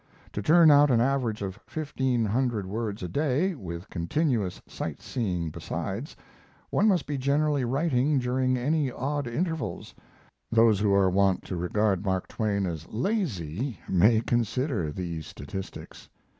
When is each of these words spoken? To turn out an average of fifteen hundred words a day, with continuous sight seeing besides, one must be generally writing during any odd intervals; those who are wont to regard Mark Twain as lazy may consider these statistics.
To 0.31 0.41
turn 0.41 0.71
out 0.71 0.89
an 0.89 0.99
average 0.99 1.43
of 1.43 1.59
fifteen 1.67 2.25
hundred 2.25 2.65
words 2.65 3.03
a 3.03 3.07
day, 3.07 3.53
with 3.53 3.91
continuous 3.91 4.59
sight 4.65 4.99
seeing 4.99 5.51
besides, 5.51 6.15
one 6.71 6.87
must 6.87 7.05
be 7.05 7.19
generally 7.19 7.63
writing 7.65 8.17
during 8.17 8.57
any 8.57 8.91
odd 8.91 9.27
intervals; 9.27 9.93
those 10.51 10.79
who 10.79 10.91
are 10.91 11.11
wont 11.11 11.43
to 11.43 11.55
regard 11.55 12.03
Mark 12.03 12.27
Twain 12.27 12.65
as 12.65 12.87
lazy 12.87 13.77
may 13.87 14.21
consider 14.21 14.91
these 14.91 15.27
statistics. 15.27 16.09